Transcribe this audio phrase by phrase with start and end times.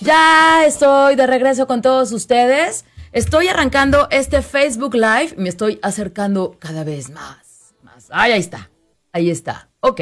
[0.00, 2.84] Ya estoy de regreso con todos ustedes.
[3.12, 5.34] Estoy arrancando este Facebook Live.
[5.36, 7.74] Me estoy acercando cada vez más.
[8.10, 8.70] Ay, ahí está.
[9.12, 9.68] Ahí está.
[9.80, 10.00] Ok.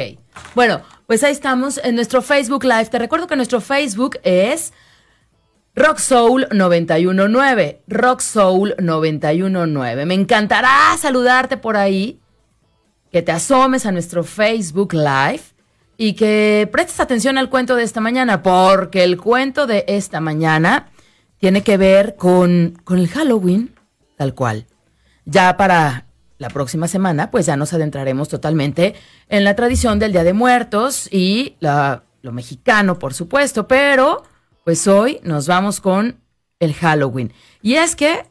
[0.53, 2.85] Bueno, pues ahí estamos en nuestro Facebook Live.
[2.85, 4.71] Te recuerdo que nuestro Facebook es
[5.75, 7.81] Rock Soul 919.
[7.87, 10.05] Rock Soul 919.
[10.05, 12.19] Me encantará saludarte por ahí.
[13.11, 15.56] Que te asomes a nuestro Facebook Live
[15.97, 20.91] y que prestes atención al cuento de esta mañana, porque el cuento de esta mañana
[21.39, 23.75] tiene que ver con, con el Halloween,
[24.15, 24.67] tal cual.
[25.25, 26.05] Ya para
[26.37, 28.93] la próxima semana, pues ya nos adentraremos totalmente
[29.27, 34.23] en la tradición del Día de Muertos y la, lo mexicano, por supuesto, pero
[34.63, 36.19] pues hoy nos vamos con
[36.59, 37.33] el Halloween.
[37.61, 38.25] Y es que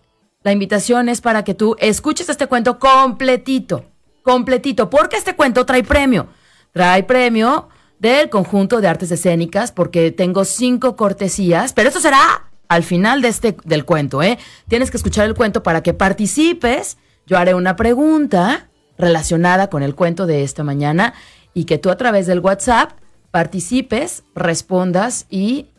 [0.44, 3.86] la invitación es para que tú escuches este cuento completito,
[4.22, 6.28] completito, porque este cuento trae premio
[6.76, 12.82] trae premio del conjunto de artes escénicas porque tengo cinco cortesías, pero eso será al
[12.82, 14.38] final de este del cuento, ¿eh?
[14.68, 16.98] Tienes que escuchar el cuento para que participes.
[17.26, 21.14] Yo haré una pregunta relacionada con el cuento de esta mañana
[21.54, 22.90] y que tú a través del WhatsApp
[23.30, 25.70] participes, respondas y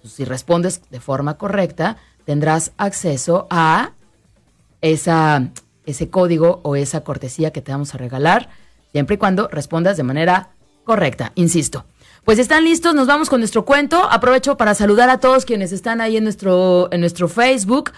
[0.00, 3.94] pues, si respondes de forma correcta, tendrás acceso a
[4.80, 5.50] esa,
[5.86, 8.48] ese código o esa cortesía que te vamos a regalar
[8.96, 10.52] siempre y cuando respondas de manera
[10.84, 11.84] correcta, insisto.
[12.24, 14.02] Pues están listos, nos vamos con nuestro cuento.
[14.10, 17.92] Aprovecho para saludar a todos quienes están ahí en nuestro, en nuestro Facebook.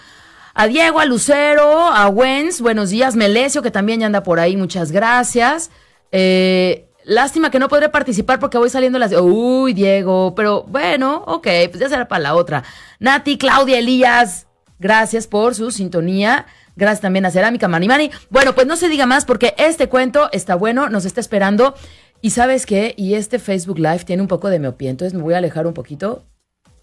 [0.53, 4.57] A Diego, a Lucero, a Wens, buenos días, Melesio, que también ya anda por ahí,
[4.57, 5.71] muchas gracias.
[6.11, 9.13] Eh, lástima que no podré participar porque voy saliendo las...
[9.13, 12.65] Uy, Diego, pero bueno, ok, pues ya será para la otra.
[12.99, 14.47] Nati, Claudia, Elías,
[14.79, 16.45] gracias por su sintonía.
[16.79, 18.09] Gracias también a Cerámica Mani Mani.
[18.29, 21.75] Bueno, pues no se diga más porque este cuento está bueno, nos está esperando.
[22.21, 25.33] Y sabes qué, y este Facebook Live tiene un poco de miopía, entonces me voy
[25.33, 26.23] a alejar un poquito.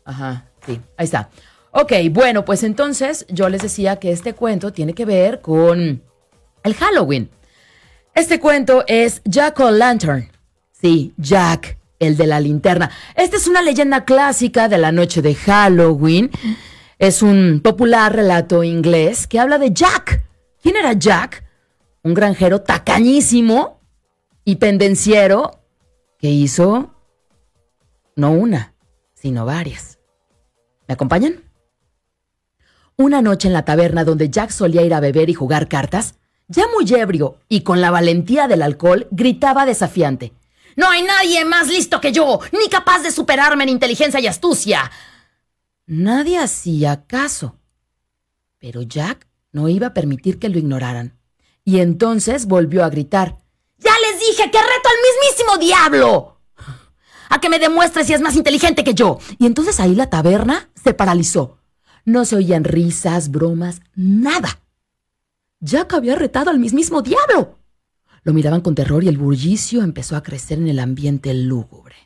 [0.05, 1.31] Ajá, sí, ahí está.
[1.73, 6.03] Ok, bueno, pues entonces yo les decía que este cuento tiene que ver con
[6.63, 7.31] el Halloween.
[8.15, 10.31] Este cuento es Jack O'Lantern.
[10.73, 12.91] Sí, Jack, el de la linterna.
[13.15, 16.31] Esta es una leyenda clásica de la noche de Halloween.
[16.99, 20.25] Es un popular relato inglés que habla de Jack.
[20.63, 21.45] ¿Quién era Jack?
[22.03, 23.81] Un granjero tacañísimo
[24.45, 25.61] y pendenciero
[26.19, 26.95] que hizo
[28.15, 28.73] no una,
[29.13, 29.99] sino varias.
[30.89, 31.43] ¿Me acompañan?
[32.97, 36.15] Una noche en la taberna donde Jack solía ir a beber y jugar cartas,
[36.49, 40.33] ya muy ebrio y con la valentía del alcohol, gritaba desafiante.
[40.77, 44.91] No hay nadie más listo que yo, ni capaz de superarme en inteligencia y astucia.
[45.87, 47.61] Nadie hacía caso.
[48.59, 51.17] Pero Jack no iba a permitir que lo ignoraran.
[51.65, 53.39] Y entonces volvió a gritar.
[53.79, 56.41] ¡Ya les dije que reto al mismísimo diablo!
[57.31, 59.19] A que me demuestre si es más inteligente que yo.
[59.39, 61.59] Y entonces ahí la taberna se paralizó.
[62.05, 64.61] No se oían risas, bromas, nada.
[65.61, 67.59] Jack había retado al mismísimo diablo.
[68.23, 71.97] Lo miraban con terror y el bullicio empezó a crecer en el ambiente lúgubre.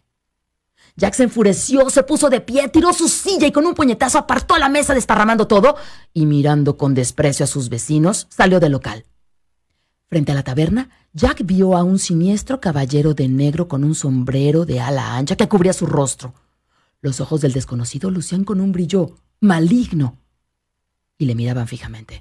[1.00, 4.58] Jack se enfureció, se puso de pie, tiró su silla y con un puñetazo apartó
[4.58, 5.76] la mesa desparramando todo
[6.12, 9.06] y mirando con desprecio a sus vecinos, salió del local.
[10.08, 14.66] Frente a la taberna, Jack vio a un siniestro caballero de negro con un sombrero
[14.66, 16.34] de ala ancha que cubría su rostro.
[17.00, 20.18] Los ojos del desconocido lucían con un brillo maligno
[21.16, 22.20] y le miraban fijamente.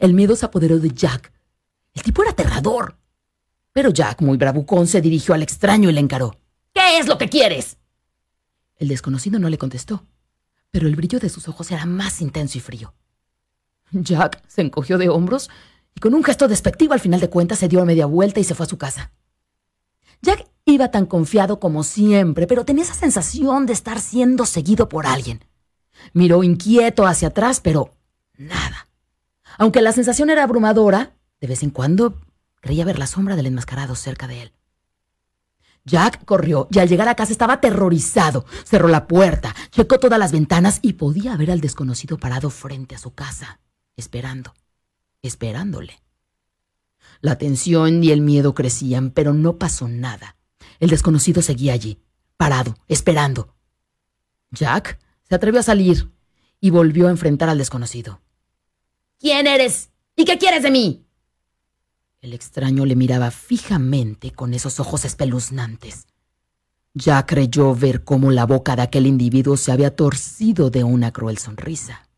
[0.00, 1.32] El miedo se apoderó de Jack.
[1.94, 2.96] El tipo era aterrador.
[3.72, 6.36] Pero Jack, muy bravucón, se dirigió al extraño y le encaró.
[6.76, 7.78] ¿Qué es lo que quieres?
[8.76, 10.04] El desconocido no le contestó,
[10.70, 12.92] pero el brillo de sus ojos era más intenso y frío.
[13.92, 15.48] Jack se encogió de hombros
[15.94, 18.44] y con un gesto despectivo al final de cuentas se dio a media vuelta y
[18.44, 19.10] se fue a su casa.
[20.20, 25.06] Jack iba tan confiado como siempre, pero tenía esa sensación de estar siendo seguido por
[25.06, 25.46] alguien.
[26.12, 27.90] Miró inquieto hacia atrás, pero
[28.36, 28.88] nada.
[29.56, 32.20] Aunque la sensación era abrumadora, de vez en cuando
[32.60, 34.52] creía ver la sombra del enmascarado cerca de él.
[35.86, 38.44] Jack corrió y al llegar a casa estaba aterrorizado.
[38.64, 42.98] Cerró la puerta, checó todas las ventanas y podía ver al desconocido parado frente a
[42.98, 43.60] su casa,
[43.96, 44.52] esperando,
[45.22, 46.02] esperándole.
[47.20, 50.36] La tensión y el miedo crecían, pero no pasó nada.
[50.80, 52.02] El desconocido seguía allí,
[52.36, 53.54] parado, esperando.
[54.50, 56.10] Jack se atrevió a salir
[56.60, 58.20] y volvió a enfrentar al desconocido.
[59.18, 59.90] ¿Quién eres?
[60.16, 61.05] ¿Y qué quieres de mí?
[62.20, 66.06] El extraño le miraba fijamente con esos ojos espeluznantes.
[66.94, 71.38] Ya creyó ver cómo la boca de aquel individuo se había torcido de una cruel
[71.38, 72.08] sonrisa.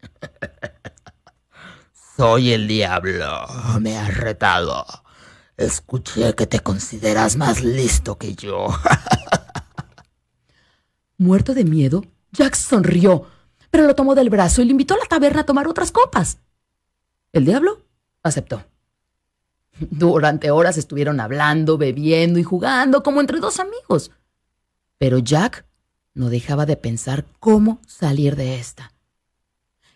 [2.16, 3.46] Soy el diablo.
[3.80, 4.86] Me has retado.
[5.56, 8.68] Escuché que te consideras más listo que yo.
[11.18, 13.26] Muerto de miedo, Jack sonrió,
[13.70, 16.38] pero lo tomó del brazo y le invitó a la taberna a tomar otras copas.
[17.32, 17.82] El diablo
[18.22, 18.69] aceptó.
[19.80, 24.10] Durante horas estuvieron hablando, bebiendo y jugando como entre dos amigos.
[24.98, 25.64] Pero Jack
[26.12, 28.92] no dejaba de pensar cómo salir de esta.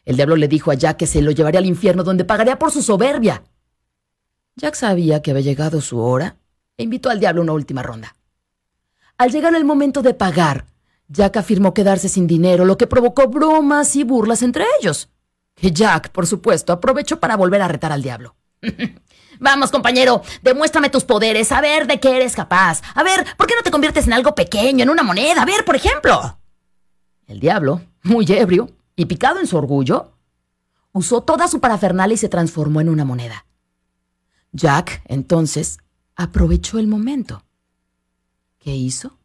[0.05, 2.71] El diablo le dijo a Jack que se lo llevaría al infierno donde pagaría por
[2.71, 3.43] su soberbia.
[4.57, 6.37] Jack sabía que había llegado su hora
[6.77, 8.17] e invitó al diablo a una última ronda.
[9.19, 10.67] Al llegar el momento de pagar,
[11.09, 15.11] Jack afirmó quedarse sin dinero, lo que provocó bromas y burlas entre ellos.
[15.55, 18.35] Que Jack, por supuesto, aprovechó para volver a retar al diablo.
[19.41, 22.83] Vamos, compañero, demuéstrame tus poderes, a ver de qué eres capaz.
[22.95, 25.43] A ver, ¿por qué no te conviertes en algo pequeño, en una moneda?
[25.43, 26.39] A ver, por ejemplo.
[27.27, 30.13] El diablo, muy ebrio y picado en su orgullo,
[30.93, 33.47] usó toda su parafernalia y se transformó en una moneda.
[34.53, 35.79] Jack, entonces,
[36.15, 37.45] aprovechó el momento.
[38.59, 39.19] ¿Qué hizo?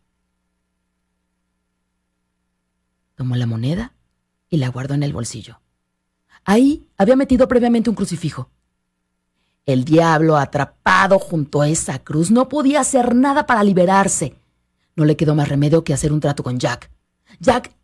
[3.15, 3.93] Tomó la moneda
[4.49, 5.61] y la guardó en el bolsillo.
[6.45, 8.49] Ahí había metido previamente un crucifijo.
[9.69, 14.35] El diablo, atrapado junto a esa cruz, no podía hacer nada para liberarse.
[14.95, 16.89] No le quedó más remedio que hacer un trato con Jack.
[17.39, 17.75] Jack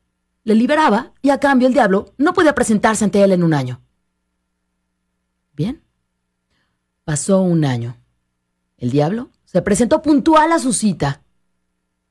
[0.46, 3.84] le liberaba y a cambio el diablo no podía presentarse ante él en un año.
[5.54, 5.84] Bien.
[7.04, 7.96] Pasó un año.
[8.80, 11.22] El diablo se presentó puntual a su cita.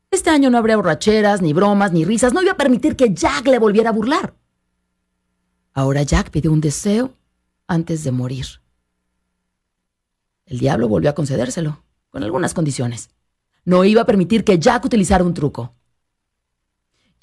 [0.08, 2.32] Este año no habría borracheras, ni bromas, ni risas.
[2.32, 4.36] No iba a permitir que Jack le volviera a burlar.
[5.72, 7.12] Ahora Jack pidió un deseo
[7.66, 8.63] antes de morir.
[10.46, 13.10] El diablo volvió a concedérselo, con algunas condiciones.
[13.64, 15.74] No iba a permitir que Jack utilizara un truco.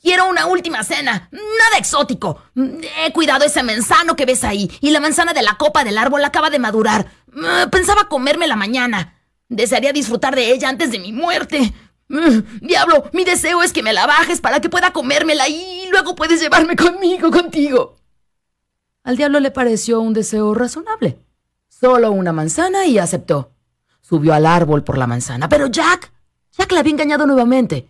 [0.01, 1.29] Quiero una última cena.
[1.31, 2.41] Nada exótico.
[2.55, 6.25] He cuidado ese manzano que ves ahí, y la manzana de la copa del árbol
[6.25, 7.11] acaba de madurar.
[7.27, 9.15] Mm, pensaba comerme la mañana.
[9.47, 11.73] Desearía disfrutar de ella antes de mi muerte.
[12.07, 16.15] Mm, diablo, mi deseo es que me la bajes para que pueda comérmela y luego
[16.15, 17.97] puedes llevarme conmigo, contigo.
[19.03, 21.19] Al diablo le pareció un deseo razonable.
[21.81, 23.53] Solo una manzana y aceptó.
[24.01, 25.49] Subió al árbol por la manzana.
[25.49, 26.13] Pero Jack,
[26.55, 27.87] Jack la había engañado nuevamente,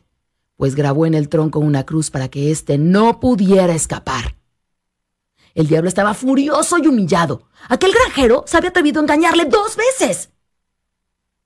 [0.56, 4.38] pues grabó en el tronco una cruz para que éste no pudiera escapar.
[5.56, 7.50] El diablo estaba furioso y humillado.
[7.68, 10.30] Aquel granjero se había atrevido a engañarle dos veces.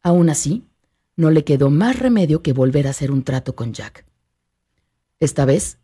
[0.03, 0.67] Aún así,
[1.15, 4.05] no le quedó más remedio que volver a hacer un trato con Jack.
[5.19, 5.79] Esta vez,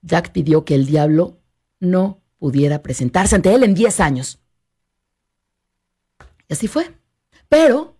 [0.00, 1.36] Jack pidió que el diablo
[1.78, 4.40] no pudiera presentarse ante él en diez años.
[6.48, 6.94] Y así fue.
[7.48, 7.96] Pero,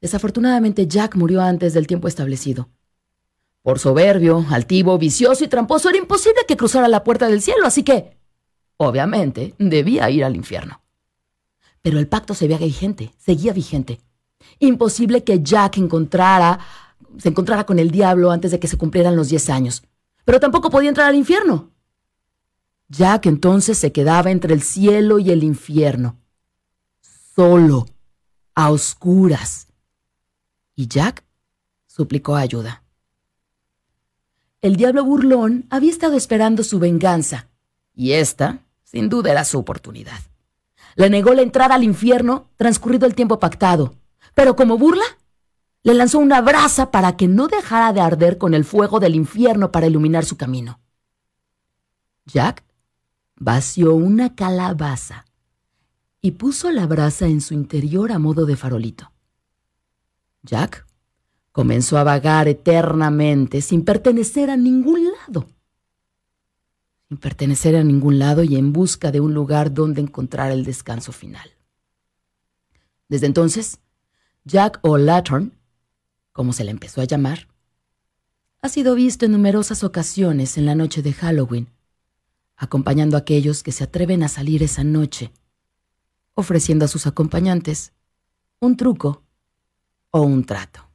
[0.00, 2.68] desafortunadamente, Jack murió antes del tiempo establecido.
[3.62, 7.82] Por soberbio, altivo, vicioso y tramposo, era imposible que cruzara la puerta del cielo, así
[7.82, 8.16] que,
[8.78, 10.82] obviamente, debía ir al infierno.
[11.82, 14.00] Pero el pacto seguía vigente, seguía vigente.
[14.58, 16.58] Imposible que Jack encontrara,
[17.18, 19.82] se encontrara con el diablo antes de que se cumplieran los diez años.
[20.24, 21.70] Pero tampoco podía entrar al infierno.
[22.88, 26.19] Jack entonces se quedaba entre el cielo y el infierno
[27.40, 27.86] solo,
[28.54, 29.66] a oscuras.
[30.74, 31.24] Y Jack
[31.86, 32.82] suplicó ayuda.
[34.60, 37.48] El diablo burlón había estado esperando su venganza,
[37.94, 40.20] y esta, sin duda, era su oportunidad.
[40.96, 43.94] Le negó la entrada al infierno transcurrido el tiempo pactado,
[44.34, 45.06] pero como burla,
[45.82, 49.72] le lanzó una brasa para que no dejara de arder con el fuego del infierno
[49.72, 50.78] para iluminar su camino.
[52.26, 52.64] Jack
[53.36, 55.24] vació una calabaza
[56.22, 59.12] y puso la brasa en su interior a modo de farolito.
[60.42, 60.86] Jack
[61.52, 65.46] comenzó a vagar eternamente sin pertenecer a ningún lado.
[67.08, 71.12] Sin pertenecer a ningún lado y en busca de un lugar donde encontrar el descanso
[71.12, 71.50] final.
[73.08, 73.80] Desde entonces,
[74.44, 75.52] Jack O'Lantern,
[76.32, 77.48] como se le empezó a llamar,
[78.62, 81.68] ha sido visto en numerosas ocasiones en la noche de Halloween,
[82.56, 85.32] acompañando a aquellos que se atreven a salir esa noche,
[86.34, 87.92] ofreciendo a sus acompañantes
[88.60, 89.22] un truco
[90.10, 90.88] o un trato.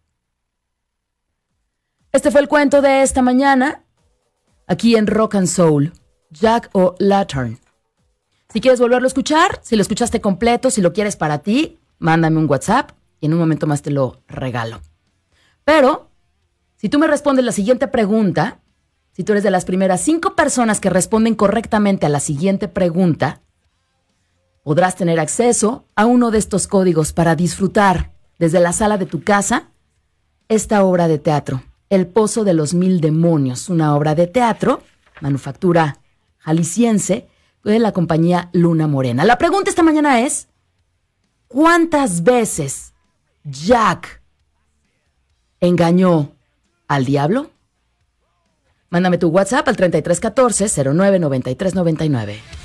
[2.11, 3.83] Este fue el cuento de esta mañana,
[4.67, 5.93] aquí en Rock and Soul,
[6.31, 7.59] Jack o Lantern.
[8.49, 12.37] Si quieres volverlo a escuchar, si lo escuchaste completo, si lo quieres para ti, mándame
[12.39, 14.81] un WhatsApp y en un momento más te lo regalo.
[15.65, 16.09] Pero,
[16.77, 18.59] si tú me respondes la siguiente pregunta,
[19.11, 23.41] si tú eres de las primeras cinco personas que responden correctamente a la siguiente pregunta,
[24.65, 29.23] podrás tener acceso a uno de estos códigos para disfrutar desde la sala de tu
[29.23, 29.69] casa
[30.49, 34.81] esta obra de teatro, El Pozo de los Mil Demonios, una obra de teatro,
[35.21, 35.99] manufactura
[36.39, 37.27] jalisciense,
[37.63, 39.23] de la compañía Luna Morena.
[39.23, 40.47] La pregunta esta mañana es,
[41.47, 42.95] ¿cuántas veces
[43.43, 44.23] Jack
[45.59, 46.31] engañó
[46.87, 47.51] al diablo?
[48.89, 52.64] Mándame tu WhatsApp al 3314 099399.